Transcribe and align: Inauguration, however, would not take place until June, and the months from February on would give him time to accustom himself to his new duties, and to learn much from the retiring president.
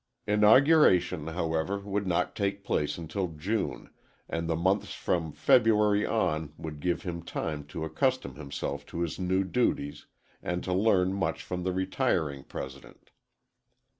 Inauguration, 0.25 1.27
however, 1.27 1.77
would 1.77 2.07
not 2.07 2.35
take 2.35 2.63
place 2.63 2.97
until 2.97 3.27
June, 3.27 3.91
and 4.27 4.49
the 4.49 4.55
months 4.55 4.95
from 4.95 5.31
February 5.31 6.07
on 6.07 6.53
would 6.57 6.79
give 6.79 7.03
him 7.03 7.21
time 7.21 7.65
to 7.67 7.85
accustom 7.85 8.33
himself 8.33 8.83
to 8.87 9.01
his 9.01 9.19
new 9.19 9.43
duties, 9.43 10.07
and 10.41 10.63
to 10.63 10.73
learn 10.73 11.13
much 11.13 11.43
from 11.43 11.61
the 11.61 11.71
retiring 11.71 12.43
president. 12.43 13.11